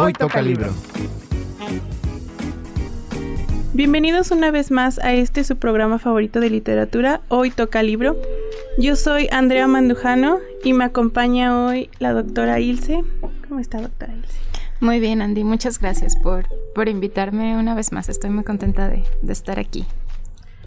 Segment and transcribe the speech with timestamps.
[0.00, 0.72] Hoy toca libro.
[3.74, 8.16] Bienvenidos una vez más a este su programa favorito de literatura, Hoy toca libro.
[8.78, 13.02] Yo soy Andrea Mandujano y me acompaña hoy la doctora Ilse.
[13.48, 14.38] ¿Cómo está, doctora Ilse?
[14.78, 15.42] Muy bien, Andy.
[15.42, 16.46] Muchas gracias por,
[16.76, 18.08] por invitarme una vez más.
[18.08, 19.84] Estoy muy contenta de, de estar aquí.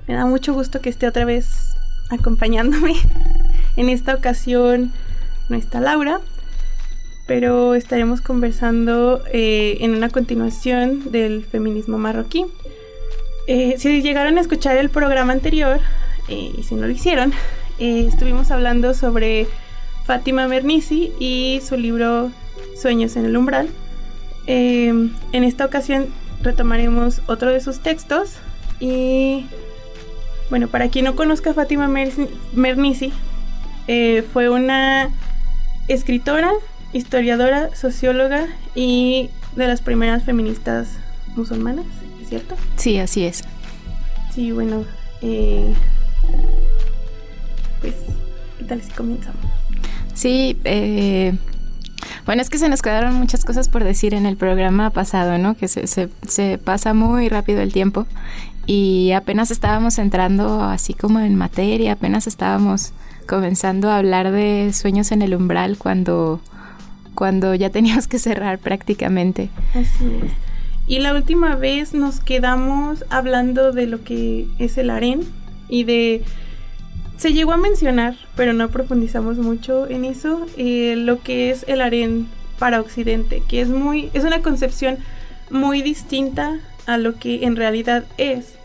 [0.09, 1.47] Me da mucho gusto que esté otra vez
[2.09, 2.95] acompañándome.
[3.77, 4.91] En esta ocasión
[5.47, 6.19] no está Laura,
[7.31, 12.45] pero estaremos conversando eh, en una continuación del feminismo marroquí.
[13.47, 15.79] Eh, si llegaron a escuchar el programa anterior,
[16.27, 17.31] eh, y si no lo hicieron,
[17.79, 19.47] estuvimos hablando sobre
[20.05, 22.31] Fátima Mernissi y su libro
[22.75, 23.69] Sueños en el umbral.
[24.45, 26.07] en esta ocasión
[26.41, 28.39] retomaremos otro de sus textos
[28.81, 29.45] y
[30.49, 31.87] bueno, para quien no conozca a Fátima
[32.53, 33.13] Mernissi,
[34.33, 35.09] fue una
[35.87, 36.51] escritora,
[36.93, 40.89] historiadora, socióloga y de las primeras feministas
[41.35, 41.85] musulmanas,
[42.21, 42.55] ¿es cierto?
[42.75, 43.43] Sí, así es.
[44.33, 44.85] Sí, bueno,
[45.21, 45.73] eh,
[47.81, 47.95] pues,
[48.57, 49.41] ¿qué tal si comenzamos?
[50.13, 51.33] Sí, eh,
[52.25, 55.55] bueno, es que se nos quedaron muchas cosas por decir en el programa pasado, ¿no?
[55.55, 58.07] Que se, se, se pasa muy rápido el tiempo
[58.65, 62.93] y apenas estábamos entrando así como en materia, apenas estábamos
[63.27, 66.41] comenzando a hablar de sueños en el umbral cuando
[67.15, 69.49] cuando ya teníamos que cerrar prácticamente.
[69.73, 70.31] Así es.
[70.87, 75.21] Y la última vez nos quedamos hablando de lo que es el harén
[75.69, 76.23] y de...
[77.17, 81.81] Se llegó a mencionar, pero no profundizamos mucho en eso, eh, lo que es el
[81.81, 82.27] harén
[82.57, 84.97] para Occidente, que es muy, es una concepción
[85.51, 88.55] muy distinta a lo que en realidad es.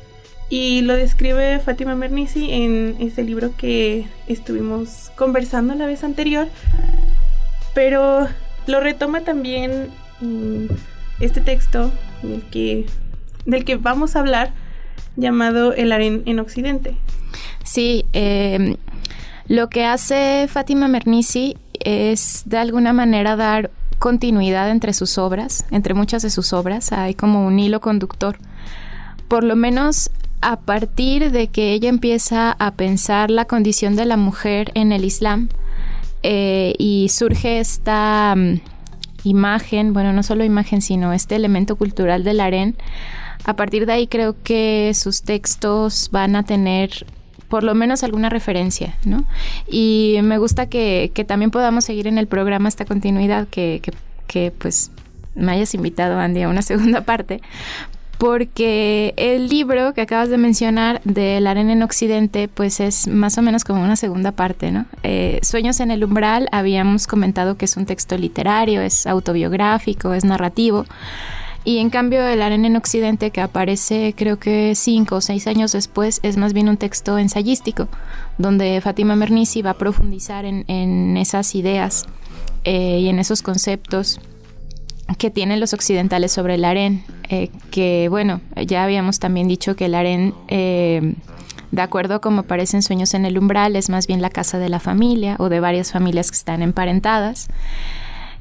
[0.48, 6.48] Y lo describe Fátima Mernissi en ese libro que estuvimos conversando la vez anterior.
[7.76, 8.26] Pero
[8.66, 9.90] lo retoma también
[11.20, 12.86] este texto del que,
[13.44, 14.54] del que vamos a hablar,
[15.14, 16.96] llamado El harén en Occidente.
[17.64, 18.76] Sí, em,
[19.46, 25.92] lo que hace Fátima Mernissi es de alguna manera dar continuidad entre sus obras, entre
[25.92, 28.38] muchas de sus obras, hay como un hilo conductor.
[29.28, 34.16] Por lo menos a partir de que ella empieza a pensar la condición de la
[34.16, 35.50] mujer en el Islam,
[36.28, 38.60] eh, y surge esta mm,
[39.22, 42.74] imagen, bueno, no solo imagen, sino este elemento cultural del harén.
[43.44, 47.06] A partir de ahí creo que sus textos van a tener
[47.48, 49.24] por lo menos alguna referencia, ¿no?
[49.70, 53.92] Y me gusta que, también podamos seguir en el programa esta continuidad, que, que,
[54.26, 54.90] que pues
[55.36, 57.40] me hayas invitado, Andy, a una segunda parte,
[58.18, 63.36] porque el libro que acabas de mencionar de La arena en Occidente, pues es más
[63.36, 64.86] o menos como una segunda parte, ¿no?
[65.02, 70.24] Eh, Sueños en el umbral, habíamos comentado que es un texto literario, es autobiográfico, es
[70.24, 70.86] narrativo.
[71.64, 75.72] Y en cambio el arena en Occidente, que aparece creo que cinco o seis años
[75.72, 77.88] después, es más bien un texto ensayístico,
[78.38, 82.06] donde Fátima Mernissi va a profundizar en, esas ideas
[82.64, 84.20] eh, y en esos conceptos
[85.14, 89.86] que tienen los occidentales sobre el harén, eh, que bueno, ya habíamos también dicho que
[89.86, 91.14] el harén, eh,
[91.70, 94.68] de acuerdo a como aparecen sueños en el umbral, es más bien la casa de
[94.68, 97.48] la familia o de varias familias que están emparentadas.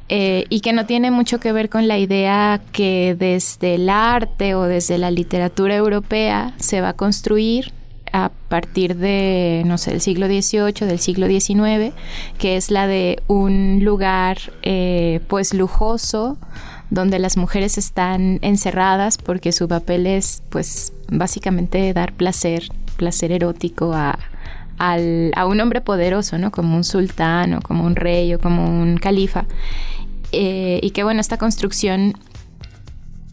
[0.07, 4.53] Eh, y que no tiene mucho que ver con la idea que desde el arte
[4.53, 7.71] o desde la literatura europea se va a construir
[8.15, 11.93] a partir de, no sé, del siglo XVIII, del siglo XIX,
[12.37, 16.37] que es la de un lugar eh, pues lujoso,
[16.89, 23.93] donde las mujeres están encerradas porque su papel es pues básicamente dar placer, placer erótico
[23.93, 24.17] a,
[25.45, 26.51] un hombre poderoso, ¿no?
[26.51, 29.43] Como un sultán o como un rey o como un califa.
[30.31, 32.13] Eh, y que bueno, esta construcción...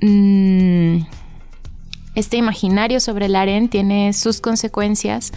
[0.00, 1.02] Mmm,
[2.14, 5.32] este imaginario sobre el harén tiene sus consecuencias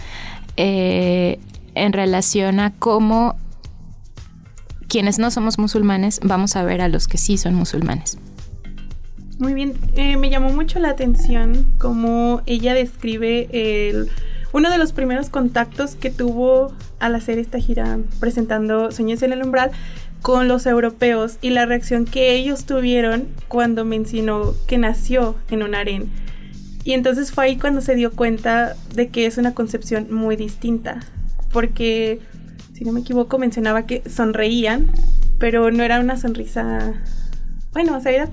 [0.57, 1.39] eh,
[1.73, 3.35] en relación a cómo
[4.87, 8.17] quienes no somos musulmanes vamos a ver a los que sí son musulmanes.
[9.37, 14.09] Muy bien, eh, me llamó mucho la atención cómo ella describe el,
[14.53, 19.43] uno de los primeros contactos que tuvo al hacer esta gira presentando Sueños en el
[19.43, 19.71] Umbral
[20.21, 25.75] con los europeos y la reacción que ellos tuvieron cuando mencionó que nació en un
[25.75, 26.09] harén
[26.85, 30.99] y entonces fue ahí cuando se dio cuenta de que es una concepción muy distinta.
[31.51, 32.21] Porque,
[32.73, 34.91] si no me equivoco, mencionaba que sonreían,
[35.39, 36.93] pero no era una sonrisa.
[37.73, 38.29] Bueno, o sea, era.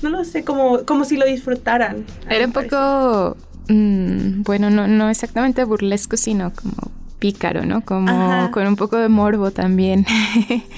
[0.00, 2.06] No lo sé, como, como si lo disfrutaran.
[2.30, 3.36] Era un poco.
[3.68, 7.82] Mm, bueno, no, no exactamente burlesco, sino como pícaro, ¿no?
[7.82, 10.06] Como con un poco de morbo también.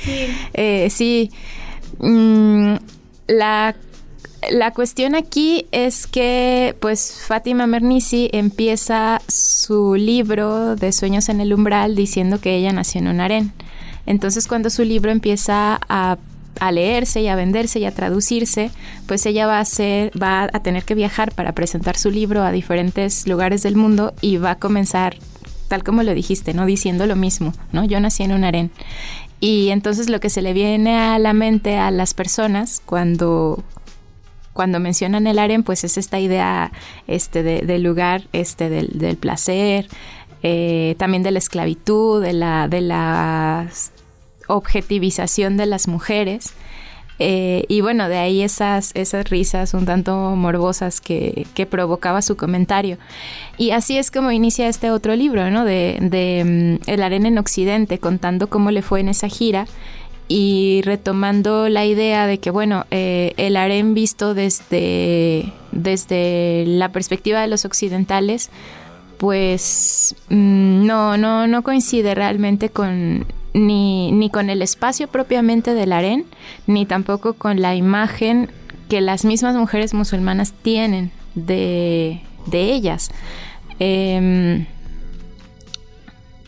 [0.02, 0.26] Sí.
[0.52, 1.30] eh, sí.
[2.00, 2.74] Mm,
[3.28, 3.76] la,
[4.50, 11.52] la cuestión aquí es que pues Fátima Mernissi empieza su libro de Sueños en el
[11.52, 13.52] Umbral diciendo que ella nació en un harén.
[14.06, 16.16] Entonces cuando su libro empieza a
[16.72, 18.70] leerse y a venderse y a traducirse,
[19.06, 19.64] pues ella va a
[20.22, 24.36] va a tener que viajar para presentar su libro a diferentes lugares del mundo y
[24.36, 25.16] va a comenzar,
[25.68, 26.66] tal como lo dijiste, ¿no?
[26.66, 27.84] Diciendo lo mismo, ¿no?
[27.84, 28.70] Yo nací en un harén.
[29.40, 33.62] Y entonces lo que se le viene a la mente a las personas cuando
[34.54, 36.72] cuando mencionan el harén, pues es esta idea
[37.06, 39.88] este, del lugar, este, del, placer,
[40.42, 43.92] eh, también de la esclavitud, de la, de las
[44.46, 46.54] objetivización de las mujeres.
[47.20, 52.98] Eh, y bueno, de ahí esas, esas risas un tanto morbosas que, provocaba su comentario.
[53.56, 55.64] Y así es como inicia este otro libro, ¿no?
[55.64, 59.66] De, mm, El arena en Occidente, contando cómo le fue en esa gira
[60.28, 67.40] y retomando la idea de que, bueno, eh, el harén visto desde, desde la perspectiva
[67.40, 68.50] de los occidentales,
[69.18, 75.92] pues mm, no, no, no coincide realmente con ni, ni con el espacio propiamente del
[75.92, 76.26] harén,
[76.66, 78.50] ni tampoco con la imagen
[78.88, 82.20] que las mismas mujeres musulmanas tienen de,
[82.52, 83.10] ellas.
[83.78, 84.66] Em,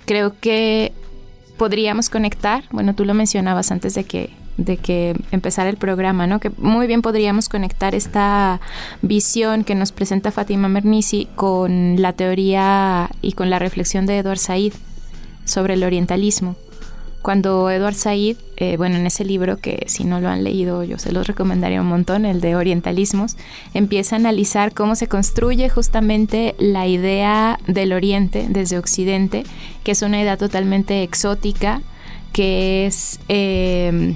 [0.05, 0.93] creo que
[1.56, 6.40] podríamos conectar, bueno, tú lo mencionabas antes de que de que empezara el programa, ¿no?
[6.40, 8.60] Que muy bien podríamos conectar esta
[9.02, 14.38] visión que nos presenta Fátima Mernissi con la teoría y con la reflexión de Edward
[14.38, 14.72] Said
[15.44, 16.56] sobre el orientalismo
[17.26, 20.96] cuando Edward Said, eh, bueno, en ese libro que si no lo han leído yo
[20.96, 23.37] se los recomendaría un montón, el de Orientalismos,
[23.75, 29.43] empieza a analizar cómo se construye justamente la idea del Oriente desde Occidente,
[29.82, 31.82] que es una idea totalmente exótica,
[32.32, 33.19] que es...
[33.28, 34.14] Eh,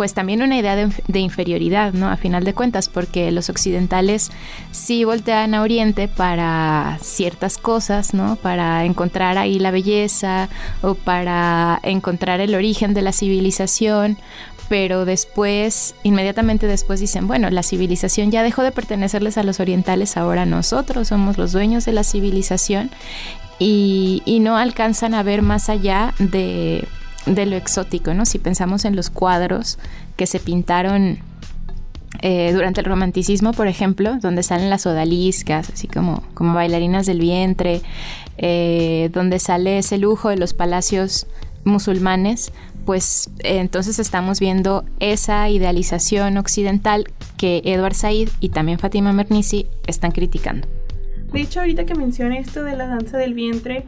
[0.00, 2.08] pues también una idea de, inferioridad, ¿no?
[2.08, 4.30] A final de cuentas, porque los occidentales
[4.70, 8.36] sí voltean a Oriente para ciertas cosas, ¿no?
[8.36, 10.48] Para encontrar ahí la belleza
[10.80, 14.16] o para encontrar el origen de la civilización,
[14.70, 20.16] pero después, inmediatamente después dicen, bueno, la civilización ya dejó de pertenecerles a los orientales,
[20.16, 22.90] ahora nosotros somos los dueños de la civilización
[23.58, 26.88] y, no alcanzan a ver más allá de
[27.34, 28.26] de lo exótico, ¿no?
[28.26, 29.78] Si pensamos en los cuadros
[30.16, 31.18] que se pintaron
[32.22, 37.20] eh, durante el romanticismo, por ejemplo, donde salen las odaliscas, así como, como bailarinas del
[37.20, 37.80] vientre,
[38.36, 41.26] eh, donde sale ese lujo de los palacios
[41.64, 42.52] musulmanes,
[42.84, 49.66] pues eh, entonces estamos viendo esa idealización occidental que Edward Said y también Fatima Mernissi
[49.86, 50.66] están criticando.
[51.32, 53.84] De hecho, ahorita que menciona esto de la danza del vientre,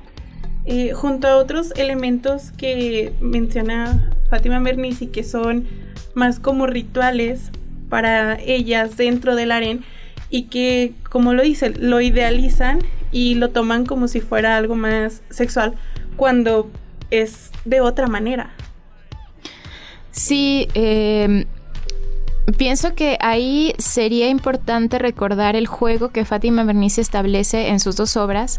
[0.65, 5.67] eh, junto a otros elementos que menciona Fátima Mernissi, que son
[6.15, 7.51] más como rituales
[7.89, 9.85] para ellas dentro del harén
[10.31, 12.79] y que, como lo dice, lo idealizan
[13.11, 15.75] y lo toman como si fuera algo más sexual
[16.17, 16.71] cuando
[17.11, 18.51] es de otra manera.
[20.11, 21.45] Sí, em,
[22.57, 28.17] pienso que ahí sería importante recordar el juego que Fátima Bernice establece en sus dos
[28.17, 28.59] obras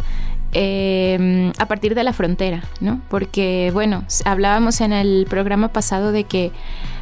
[0.54, 3.02] Em, a partir de la frontera, ¿no?
[3.10, 6.52] Porque, bueno, hablábamos en el programa pasado de que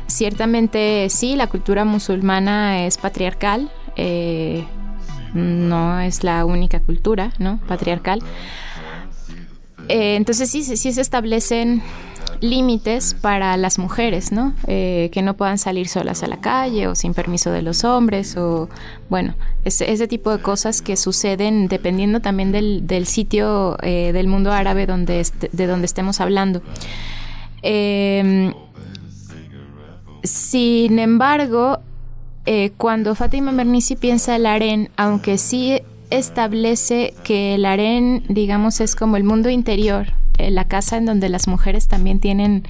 [0.07, 4.63] ciertamente sí, la cultura musulmana es patriarcal, eh,
[5.33, 7.59] no es la única cultura, ¿no?
[7.67, 8.21] Patriarcal.
[9.88, 11.81] Eh, entonces sí, sí se establecen
[12.39, 14.53] límites para las mujeres, ¿no?
[14.65, 18.35] Eh, que no puedan salir solas a la calle o sin permiso de los hombres
[18.35, 18.67] o,
[19.09, 24.51] bueno, ese, tipo de cosas que suceden dependiendo también del, del sitio eh, del mundo
[24.51, 26.61] árabe donde de donde estemos hablando.
[27.61, 28.53] Em,
[30.23, 31.79] sin embargo,
[32.77, 39.17] cuando Fátima Mernissi piensa el harén, aunque sí establece que el harén, digamos, es como
[39.17, 42.63] el mundo interior, eh, la casa en donde las mujeres también tienen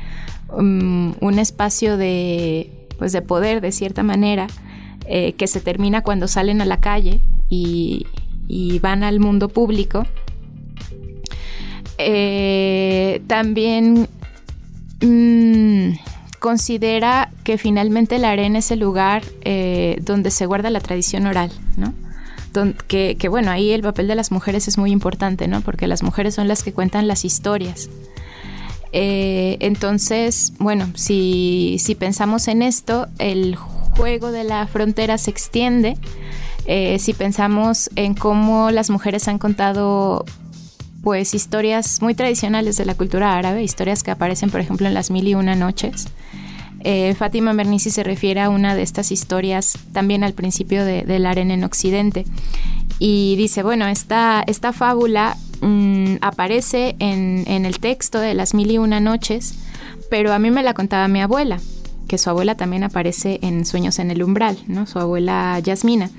[0.50, 4.48] um, un espacio de, pues de poder de cierta manera,
[5.08, 7.20] eh, que se termina cuando salen a la calle
[7.50, 8.06] y,
[8.82, 10.06] van al mundo público.
[11.98, 14.08] Eh, también
[15.02, 15.94] mm,
[16.40, 19.24] considera que finalmente la arena es el lugar
[20.02, 21.94] donde se guarda la tradición oral, ¿no?
[22.88, 25.62] Que, bueno, ahí el papel de las mujeres es muy importante, ¿no?
[25.62, 27.90] Porque las mujeres son las que cuentan las historias.
[28.94, 35.98] Eh, entonces, bueno, si, pensamos en esto, el juego de la frontera se extiende.
[36.66, 40.26] Eh, si pensamos en cómo las mujeres han contado
[41.02, 45.10] pues historias muy tradicionales de la cultura árabe, historias que aparecen por ejemplo en las
[45.10, 46.08] mil y una noches,
[46.84, 51.32] Eh, Fátima se refiere a una de estas historias también al principio de, de la
[51.32, 52.26] arena en Occidente.
[53.00, 58.70] Y dice, bueno, esta, esta fábula mm, aparece en, en, el texto de las mil
[58.70, 59.56] y una noches,
[60.10, 61.60] pero a mí me la contaba mi abuela,
[62.08, 64.86] que su abuela también aparece en Sueños en el Umbral, ¿no?
[64.86, 66.12] Su abuela Yasmina.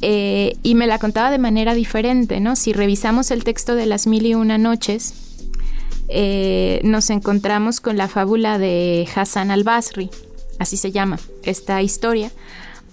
[0.00, 2.56] Eh, y me la contaba de manera diferente, ¿no?
[2.56, 5.31] Si revisamos el texto de las mil y una noches,
[6.08, 10.10] eh, nos encontramos con la fábula de Hassan al-Basri,
[10.58, 12.30] así se llama esta historia.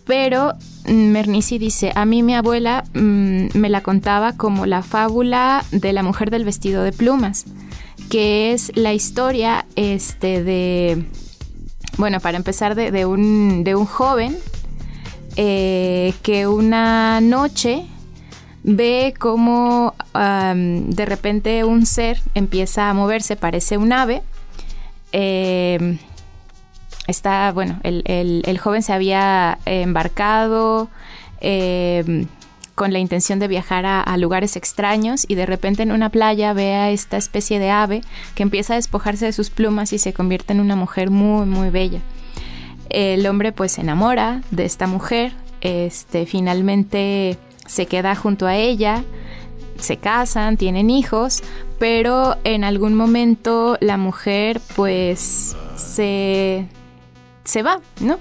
[0.06, 0.54] Pero
[0.88, 6.02] Mernissi dice, a mí mi abuela mm, me la contaba como la fábula de la
[6.02, 7.46] mujer del vestido de plumas,
[8.10, 11.06] que es la historia este, de,
[11.98, 14.36] bueno, para empezar, de, un, de un joven
[15.36, 17.86] eh, que una noche
[18.64, 24.22] ve como de repente un ser empieza a moverse, parece un ave.
[25.12, 25.98] Em,
[27.08, 30.90] está, bueno, el, joven se había embarcado
[31.42, 32.28] em,
[32.76, 36.76] con la intención de viajar a, lugares extraños y de repente en una playa ve
[36.76, 38.02] a esta especie de ave
[38.36, 41.70] que empieza a despojarse de sus plumas y se convierte en una mujer muy, muy
[41.72, 42.00] bella.
[42.90, 47.38] El hombre pues se enamora de esta mujer, este, finalmente
[47.70, 49.04] se queda junto a ella,
[49.78, 51.44] se casan, tienen hijos,
[51.78, 56.66] pero en algún momento la mujer pues se,
[57.44, 58.18] se va, ¿no?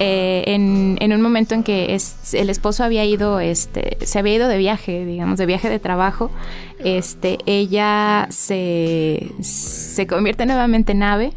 [0.00, 1.96] Eh, en, un momento en que
[2.32, 6.30] el esposo había ido, este, se había ido de viaje, digamos, de viaje de trabajo,
[6.78, 11.32] este, ella se, se convierte nuevamente en ave,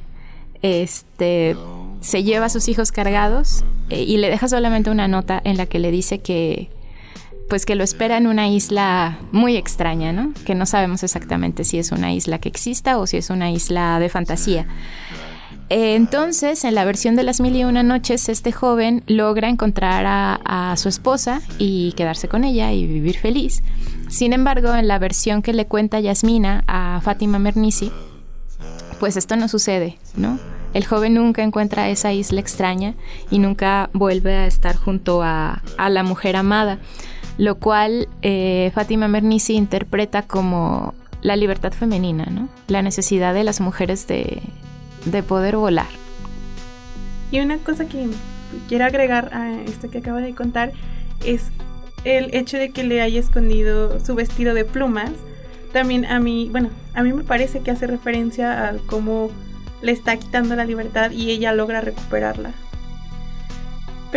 [0.62, 1.56] este,
[2.02, 5.66] se lleva a sus hijos cargados eh, y le deja solamente una nota en la
[5.66, 6.70] que le dice que
[7.50, 10.34] pues que lo espera en una isla muy extraña, ¿no?
[10.46, 14.00] Que no sabemos exactamente si es una isla que exista o si es una isla
[14.00, 14.68] de fantasía.
[15.70, 20.06] Eh, entonces, en la versión de las mil y una noches, este joven logra encontrar
[20.06, 23.64] a, a, su esposa y quedarse con ella y vivir feliz.
[24.10, 27.92] Sin embargo, en la versión que le cuenta Yasmina a Fátima Mernissi,
[29.00, 30.40] pues esto no sucede, ¿no?
[30.74, 32.94] El joven nunca encuentra esa isla extraña
[33.32, 36.80] y nunca vuelve a estar junto a, la mujer amada,
[37.38, 42.50] lo cual eh, Fátima Mernissi interpreta como la libertad femenina, ¿no?
[42.68, 44.42] la necesidad de las mujeres de,
[45.06, 45.88] de poder volar.
[47.32, 48.08] Y una cosa que
[48.68, 50.72] quiero agregar a esto que acaba de contar
[51.26, 51.44] es
[52.04, 55.12] el hecho de que le haya escondido su vestido de plumas.
[55.74, 59.30] También a mí, bueno, a mí me parece que hace referencia a cómo
[59.82, 62.52] le está quitando la libertad y ella logra recuperarla.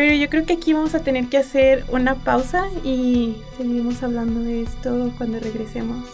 [0.00, 4.40] Pero yo creo que aquí vamos a tener que hacer una pausa y seguimos hablando
[4.40, 6.06] de esto cuando regresemos.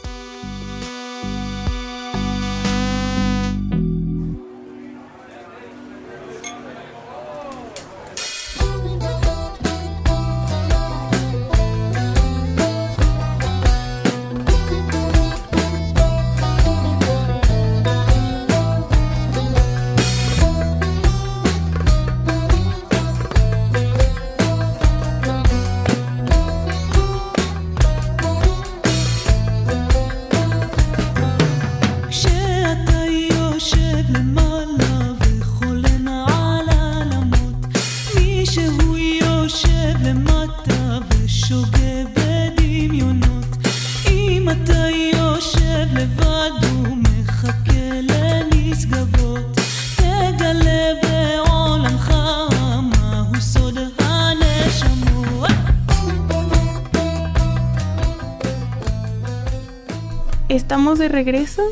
[61.06, 61.62] De regreso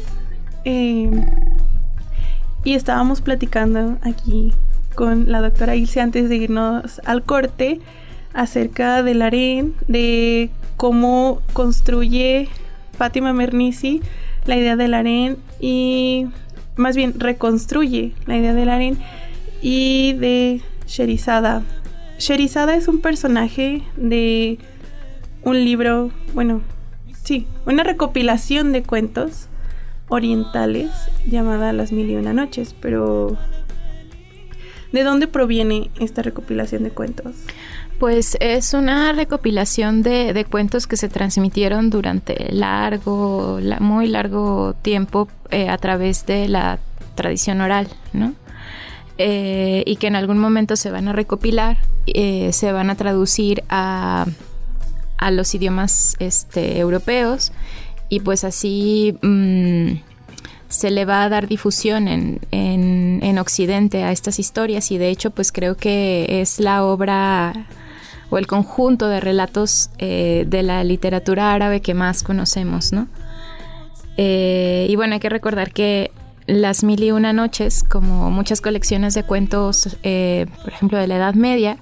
[0.65, 1.11] eh,
[2.63, 4.53] y estábamos platicando aquí
[4.95, 7.81] con la doctora Ilse antes de irnos al corte
[8.33, 12.49] acerca del harén, de cómo construye
[12.97, 14.03] Fátima Mernissi
[14.47, 16.29] la idea del harén y
[16.77, 18.99] más bien reconstruye la idea del harén
[19.63, 21.63] y de Sherizada.
[22.19, 24.59] Sherizada es un personaje de
[25.43, 26.63] un libro, bueno,
[27.25, 29.49] sí, una recopilación de cuentos
[30.09, 30.91] orientales
[31.27, 33.37] llamada Las Mil y Una Noches, pero
[34.93, 37.35] ¿de dónde proviene esta recopilación de cuentos?
[37.99, 45.69] Pues es una recopilación de, cuentos que se transmitieron durante largo, muy largo tiempo eh,
[45.69, 46.79] a través de la
[47.15, 48.35] tradición oral, ¿no?
[49.17, 53.63] Eh, y que en algún momento se van a recopilar, eh, se van a traducir
[53.69, 54.27] a,
[55.25, 57.53] a los idiomas este, europeos
[58.11, 59.93] y pues así mm,
[60.69, 65.31] se le va a dar difusión en, en, Occidente a estas historias y de hecho
[65.31, 67.67] pues creo que es la obra
[68.31, 73.09] o el conjunto de relatos eh, de la literatura árabe que más conocemos, ¿no?
[74.17, 76.11] Eh, y bueno, hay que recordar que
[76.47, 81.17] las Mil y Una Noches, como muchas colecciones de cuentos, eh, por ejemplo, de la
[81.17, 81.79] Edad Media,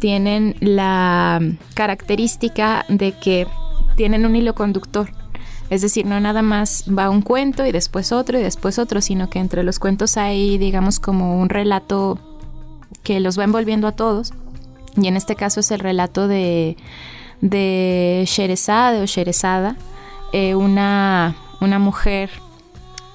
[0.00, 1.40] tienen la
[1.74, 3.46] característica de que
[3.96, 5.12] tienen un hilo conductor.
[5.68, 9.30] Es decir, no nada más va un cuento y después otro y después otro, sino
[9.30, 12.18] que entre los cuentos hay, digamos, como un relato
[13.04, 14.32] que los va envolviendo a todos.
[14.96, 16.76] Y en este caso es el relato de,
[17.40, 19.76] de Sherezade o Sherezada,
[20.32, 22.30] eh, una, una mujer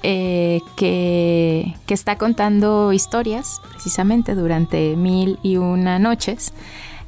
[0.08, 6.52] eh, que, está contando historias precisamente durante mil y una noches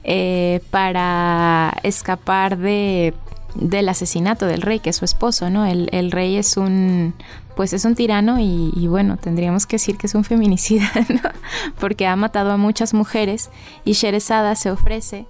[0.02, 3.14] eh, para escapar de
[3.54, 5.64] del asesinato del rey, que es su esposo, ¿no?
[5.64, 7.14] El, rey es un,
[7.54, 10.90] pues es un tirano y, bueno, tendríamos que decir que es un feminicida.
[11.78, 13.50] Porque ha matado a muchas mujeres
[13.84, 15.26] y Sherezada se ofrece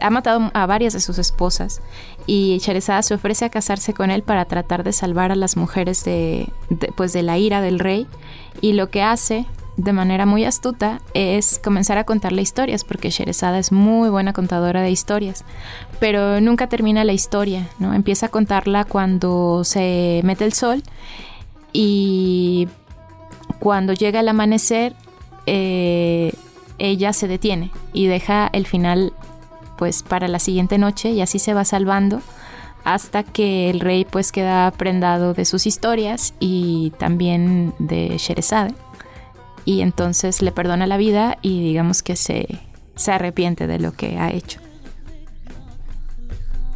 [0.00, 1.80] ha matado a varias de sus esposas.
[2.26, 6.04] Y Sherezada se ofrece a casarse con él para tratar de salvar a las mujeres
[6.04, 6.50] de,
[6.96, 8.06] pues de la ira del rey.
[8.60, 9.46] Y lo que hace
[9.76, 14.80] de manera muy astuta es comenzar a contarle historias porque Sherezada es muy buena contadora
[14.82, 15.44] de historias.
[16.00, 20.82] Pero nunca termina la historia no empieza a contarla cuando se mete el sol
[21.72, 22.68] y
[23.58, 24.94] cuando llega el amanecer
[25.46, 26.32] eh,
[26.78, 29.12] ella se detiene y deja el final
[29.76, 32.20] pues para la siguiente noche y así se va salvando
[32.84, 38.74] hasta que el rey pues queda prendado de sus historias y también de Sherezade
[39.64, 42.46] y entonces le perdona la vida y digamos que se,
[42.94, 44.60] se arrepiente de lo que ha hecho.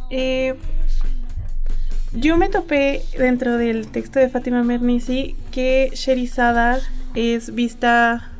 [0.09, 0.55] Eh,
[2.13, 6.79] yo me topé dentro del texto de Fátima Mernissi que Sherizada
[7.15, 8.30] es vista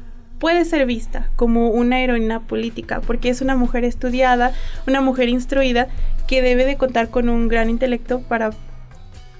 [0.41, 4.53] puede ser vista como una heroína política, porque es una mujer estudiada,
[4.87, 5.87] una mujer instruida,
[6.27, 8.49] que debe de contar con un gran intelecto para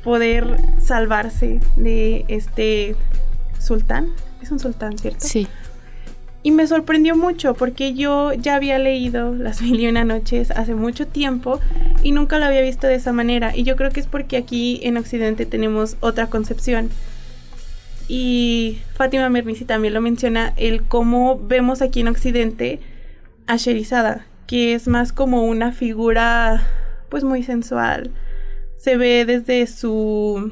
[0.03, 2.95] poder salvarse de este
[3.59, 4.09] sultán.
[4.43, 5.25] Es un sultán, ¿cierto?
[5.27, 5.47] Sí.
[6.43, 10.75] Y me sorprendió mucho porque yo ya había leído Las Mil y Una Noches hace
[10.75, 11.59] mucho tiempo
[12.03, 13.55] y nunca lo había visto de esa manera.
[13.55, 16.91] Y yo creo que es porque aquí en Occidente tenemos otra concepción
[18.13, 22.81] y Fátima Mernissi también lo menciona, el cómo vemos aquí en Occidente
[23.47, 26.61] a Sherizada, que es más como una figura
[27.07, 28.11] pues muy sensual.
[28.75, 30.51] Se ve desde su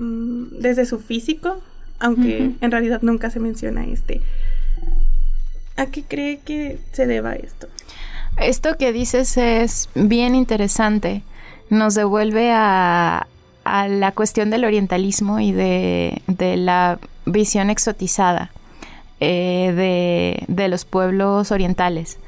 [0.00, 1.62] mm, desde su físico,
[1.98, 4.20] aunque en realidad nunca se menciona este.
[5.76, 7.68] ¿A qué cree que se deba esto?
[8.36, 11.22] Esto que dices es bien interesante.
[11.70, 13.28] Nos devuelve a,
[13.64, 16.20] a la cuestión del orientalismo y de,
[16.56, 18.50] la visión exotizada
[19.20, 22.18] eh, de, los pueblos orientales.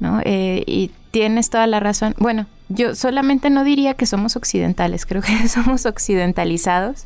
[0.00, 0.20] ¿no?
[0.24, 2.14] Eh, y tienes toda la razón.
[2.18, 7.04] Bueno, yo solamente no diría que somos occidentales, creo que somos occidentalizados,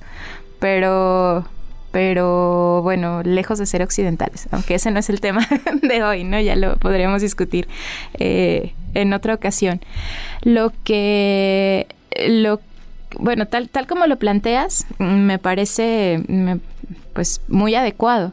[0.59, 1.47] pero,
[1.91, 5.47] pero bueno, lejos de ser occidentales, aunque ese no es el tema
[5.83, 6.41] de hoy, ¿no?
[6.41, 7.69] Ya lo podríamos discutir
[8.15, 9.81] eh, en otra ocasión.
[10.43, 11.87] Lo que,
[12.29, 12.61] lo
[13.19, 16.23] bueno, tal, tal como lo planteas, me parece
[17.13, 18.33] pues muy adecuado.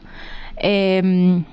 [0.56, 1.44] Em,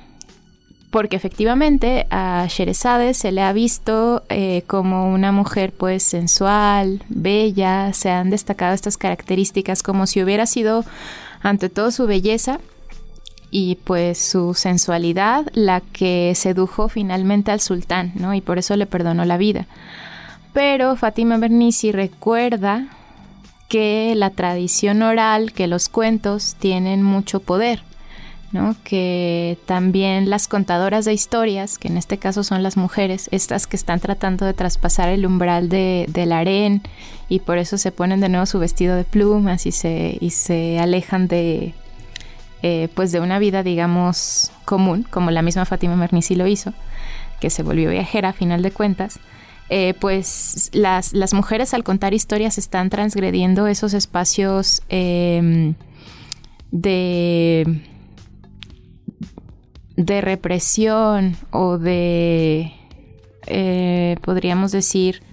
[0.89, 7.91] porque efectivamente a Sherezade se le ha visto eh, como una mujer pues sensual, bella,
[7.93, 10.85] se han destacado estas características como si hubiera sido
[11.41, 12.59] ante todo su belleza
[13.49, 18.33] y pues su sensualidad la que sedujo finalmente al sultán, ¿no?
[18.35, 19.65] Y por eso le perdonó la vida.
[20.53, 22.87] Pero Fátima Bernisi recuerda
[23.73, 27.81] que la tradición oral, que los cuentos tienen mucho poder,
[28.51, 28.75] ¿no?
[28.83, 33.75] que también las contadoras de historias, que en este caso son las mujeres, estas que
[33.75, 36.83] están tratando de traspasar el umbral de, del harén
[37.29, 40.77] y por eso se ponen de nuevo su vestido de plumas y se, y se
[40.77, 41.73] alejan de,
[42.61, 46.73] eh, pues de una vida, digamos, común, como la misma Fátima Mernissi lo hizo,
[47.39, 49.19] que se volvió viajera a final de cuentas.
[49.69, 55.75] Eh, pues las, mujeres al contar historias están transgrediendo esos espacios em,
[56.71, 57.81] de,
[59.95, 62.73] de represión o de,
[63.47, 65.23] eh, podríamos decir,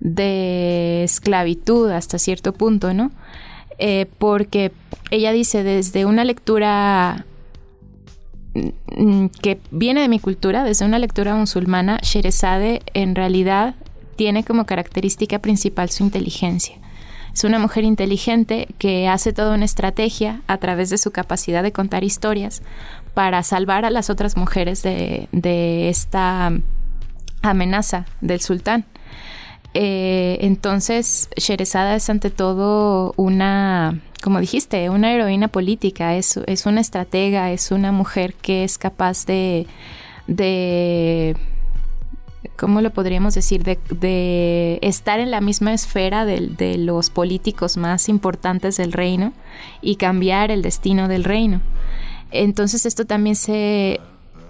[0.00, 3.10] de esclavitud hasta cierto punto, ¿no?
[3.78, 4.72] Eh, porque
[5.10, 7.26] ella dice desde una lectura
[9.42, 13.74] que viene de mi cultura, desde una lectura musulmana, Sherezade en realidad
[14.16, 16.76] tiene como característica principal su inteligencia.
[17.32, 21.72] Es una mujer inteligente que hace toda una estrategia a través de su capacidad de
[21.72, 22.62] contar historias
[23.12, 26.52] para salvar a las otras mujeres de, de esta
[27.42, 28.84] amenaza del sultán.
[29.74, 36.80] Eh, entonces, Sherezada es ante todo una, como dijiste, una heroína política, es, es una
[36.80, 39.66] estratega, es una mujer que es capaz de,
[40.26, 41.36] de
[42.56, 43.62] ¿cómo lo podríamos decir?
[43.64, 49.34] De, estar en la misma esfera de, los políticos más importantes del reino
[49.82, 51.60] y cambiar el destino del reino.
[52.30, 54.00] Entonces esto también se,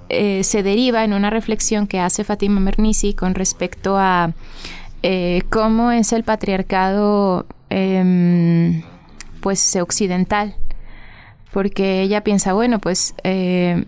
[0.09, 4.35] eh, se deriva en una reflexión que hace Fatima Mernissi con respecto a
[5.03, 8.85] eh, cómo es el patriarcado em,
[9.45, 10.55] pues occidental
[11.53, 13.85] porque ella piensa bueno pues eh,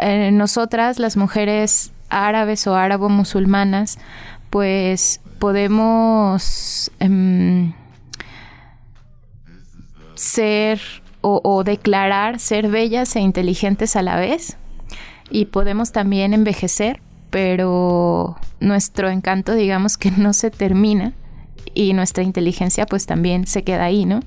[0.00, 3.98] eh, nosotras las mujeres árabes o árabo musulmanas
[4.48, 7.72] pues podemos em,
[10.14, 10.80] ser
[11.22, 14.56] o declarar ser bellas e inteligentes a la vez
[15.28, 21.14] y podemos también envejecer pero nuestro encanto digamos que no se termina
[21.74, 24.20] y nuestra inteligencia pues también se queda ahí, ¿no?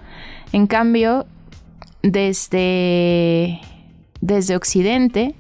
[0.52, 1.26] En cambio,
[2.02, 3.60] desde,
[4.22, 5.36] desde Occidente,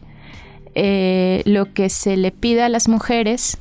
[0.75, 3.57] eh, lo que se le pide a las mujeres,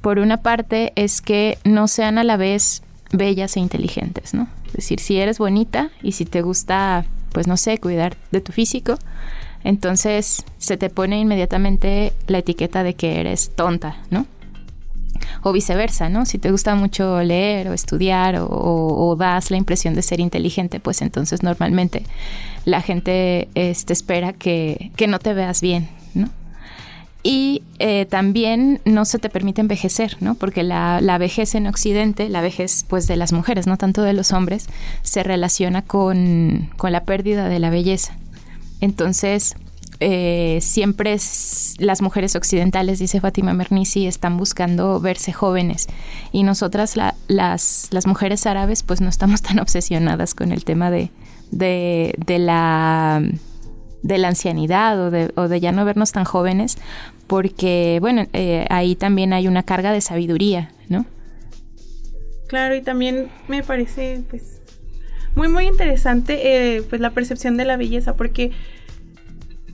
[0.00, 4.48] por una parte, es que no sean a la vez bellas e inteligentes, ¿no?
[4.66, 8.52] Es decir, si eres bonita y si te gusta, pues no sé, cuidar de tu
[8.52, 8.98] físico,
[9.64, 14.26] entonces se te pone inmediatamente la etiqueta de que eres tonta, ¿no?
[15.42, 16.26] O viceversa, ¿no?
[16.26, 21.02] Si te gusta mucho leer o estudiar o, das la impresión de ser inteligente, pues
[21.02, 22.02] entonces normalmente
[22.64, 26.28] la gente este, espera que, no te veas bien, ¿no?
[27.22, 30.36] Y eh, también no se te permite envejecer, ¿no?
[30.36, 34.12] Porque la, la, vejez en Occidente, la vejez pues de las mujeres, no tanto de
[34.12, 34.68] los hombres,
[35.02, 38.16] se relaciona con, con la pérdida de la belleza.
[38.80, 39.56] Entonces,
[40.00, 41.16] eh, siempre
[41.78, 45.86] las mujeres occidentales, dice Fátima Mernissi, están buscando verse jóvenes.
[46.32, 51.10] Y nosotras, las, las, mujeres árabes, pues no estamos tan obsesionadas con el tema de,
[51.50, 53.22] de, la
[54.02, 56.78] de la ancianidad o de, o de, ya no vernos tan jóvenes,
[57.26, 61.06] porque, bueno, eh, ahí también hay una carga de sabiduría, ¿no?
[62.46, 64.60] Claro, y también me parece, pues,
[65.34, 68.52] muy, muy interesante, eh, pues, la percepción de la belleza, porque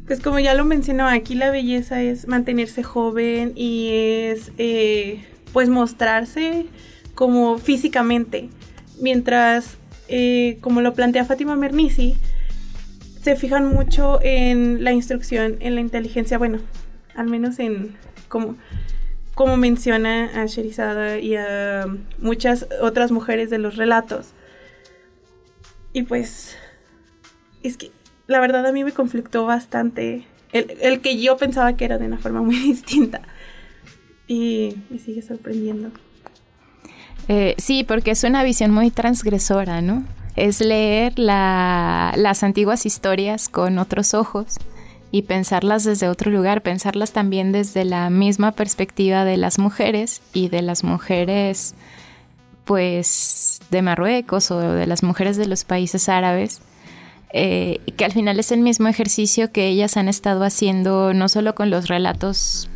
[0.07, 5.69] pues como ya lo mencionó, aquí la belleza es mantenerse joven y es eh, pues
[5.69, 6.67] mostrarse
[7.15, 8.49] como físicamente.
[9.01, 9.77] Mientras,
[10.09, 12.17] eh, como lo plantea Fátima Mernissi,
[13.23, 16.59] se fijan mucho en la instrucción, en la inteligencia, bueno,
[17.15, 17.97] al menos en
[18.29, 18.57] como,
[19.35, 21.87] como menciona a Sherizada y a
[22.19, 24.33] muchas otras mujeres de los relatos.
[25.93, 26.57] Y pues,
[27.63, 27.93] es que
[28.27, 32.19] la verdad a mí me conflictó bastante el, que yo pensaba que era de una
[32.19, 33.23] forma muy distinta.
[34.29, 35.91] Y me sigue sorprendiendo.
[37.29, 40.05] Eh, sí, porque es una visión muy transgresora, ¿no?
[40.37, 44.57] Es leer las antiguas historias con otros ojos
[45.11, 50.49] y pensarlas desde otro lugar, pensarlas también desde la misma perspectiva de las mujeres y
[50.49, 51.75] de las mujeres,
[52.65, 56.63] pues, de Marruecos o de las mujeres de los países árabes
[57.33, 61.55] eh, que al final es el mismo ejercicio que ellas han estado haciendo no solo
[61.55, 62.69] con los relatos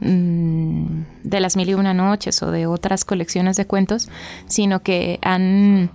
[0.00, 4.10] mm, de las mil y una noches o de otras colecciones de cuentos,
[4.46, 5.90] sino que han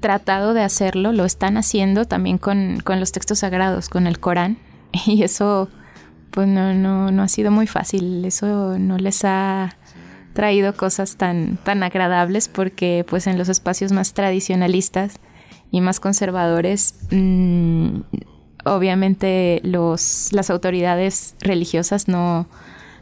[0.00, 4.58] tratado de hacerlo, lo están haciendo también con, los textos sagrados, con el Corán,
[5.06, 5.68] y eso
[6.32, 9.76] pues no, no, no ha sido muy fácil, eso no les ha
[10.34, 15.18] traído cosas tan, tan agradables porque pues en los espacios más tradicionalistas
[15.70, 18.00] y más conservadores, mm,
[18.64, 22.48] obviamente los, las autoridades religiosas no,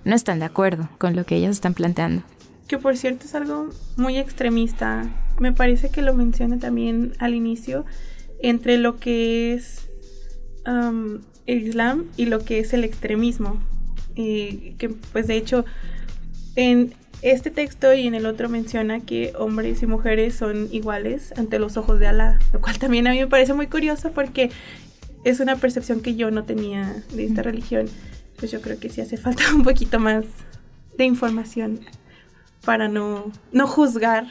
[0.05, 2.23] no están de acuerdo con lo que ellas están planteando.
[2.69, 5.05] Que por cierto es algo muy extremista.
[5.39, 7.85] Me parece que lo menciona también al inicio
[8.43, 9.89] entre lo que es
[10.67, 13.61] el Islam y lo que es el extremismo.
[14.17, 15.65] Eh, que pues de hecho
[16.57, 16.95] en
[17.25, 21.79] este texto y en el otro menciona que hombres y mujeres son iguales ante los
[21.79, 24.51] ojos de Alá, lo cual también a mí me parece muy curioso porque
[25.25, 27.87] es una percepción que yo no tenía de esta religión.
[28.37, 30.27] Pues yo creo que sí hace falta un poquito más
[30.99, 31.81] de información
[32.63, 34.27] para no, no juzgar.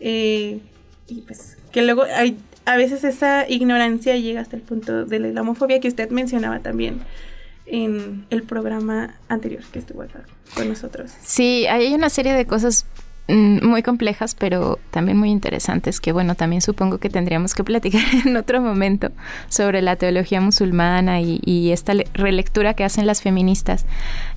[0.00, 0.58] Eh,
[1.06, 5.28] y pues que luego hay, a veces esa ignorancia llega hasta el punto de la
[5.28, 7.02] islamofobia que usted mencionaba también
[7.66, 11.12] en el programa anterior que estuvo acá con nosotros.
[11.22, 12.86] Sí, hay una serie de cosas
[13.28, 18.02] mm, muy complejas, pero también muy interesantes, que bueno, también supongo que tendríamos que platicar
[18.26, 19.10] en otro momento
[19.48, 23.86] sobre la teología musulmana y, esta relectura que hacen las feministas.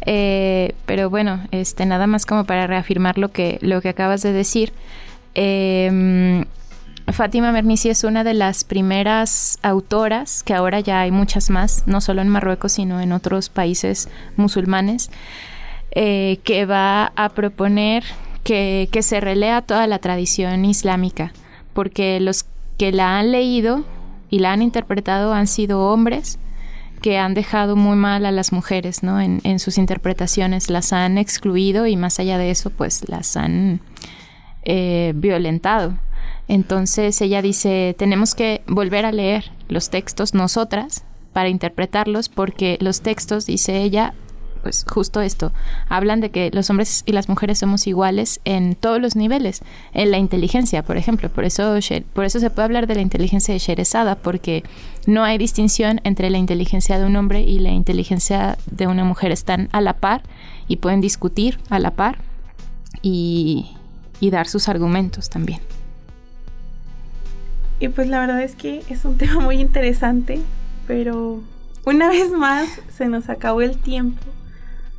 [0.05, 4.33] Eh, pero bueno, este, nada más como para reafirmar lo que, lo que acabas de
[4.33, 4.73] decir.
[5.35, 6.45] Eh,
[7.13, 12.01] Fátima Mernissi es una de las primeras autoras, que ahora ya hay muchas más, no
[12.01, 15.11] solo en Marruecos, sino en otros países musulmanes,
[15.91, 18.03] eh, que va a proponer
[18.43, 21.33] que, que se relea toda la tradición islámica,
[21.73, 22.45] porque los
[22.79, 23.85] que la han leído
[24.31, 26.39] y la han interpretado han sido hombres
[27.03, 29.21] que han dejado muy mal a las mujeres, ¿no?
[29.21, 33.81] En, sus interpretaciones, las han excluido y más allá de eso, pues las han
[34.63, 35.95] eh, violentado.
[36.47, 43.01] Entonces ella dice, tenemos que volver a leer los textos nosotras para interpretarlos porque los
[43.01, 44.13] textos, dice ella,
[44.61, 45.51] pues justo esto,
[45.89, 49.61] hablan de que los hombres y las mujeres somos iguales en todos los niveles,
[49.93, 51.77] en la inteligencia, por ejemplo, por eso,
[52.13, 54.63] por eso se puede hablar de la inteligencia de porque
[55.05, 59.31] no hay distinción entre la inteligencia de un hombre y la inteligencia de una mujer,
[59.31, 60.23] están a la par
[60.69, 62.19] y pueden discutir a la par
[63.01, 63.75] y
[64.21, 65.59] dar sus argumentos también.
[67.83, 70.39] Y pues la verdad es que es un tema muy interesante,
[70.87, 71.41] pero
[71.83, 74.23] una vez más se nos acabó el tiempo,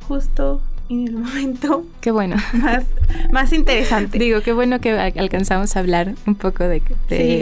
[0.07, 1.83] justo en el momento.
[2.01, 2.35] Qué bueno.
[2.53, 2.83] Más,
[3.31, 4.19] más interesante.
[4.19, 6.83] Digo, qué bueno que alcanzamos a hablar un poco de,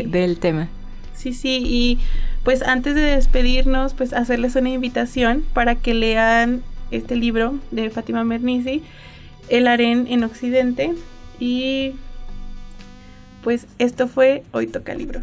[0.08, 0.69] del tema.
[1.13, 1.99] Sí, sí, y
[2.45, 8.23] pues antes de despedirnos, pues hacerles una invitación para que lean este libro de Fátima
[8.23, 8.82] Mernissi,
[9.49, 10.93] El Harén en Occidente,
[11.38, 11.95] y
[13.43, 15.19] pues esto fue Hoy Toca Libro.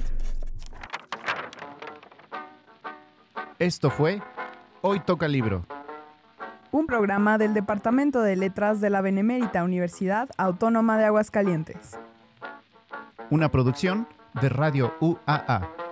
[3.58, 4.20] Esto fue
[4.82, 5.64] Hoy Toca Libro.
[6.70, 11.98] Un programa del Departamento de Letras de la Benemérita Universidad Autónoma de Aguascalientes.
[13.30, 14.06] Una producción
[14.40, 15.89] de Radio UAA.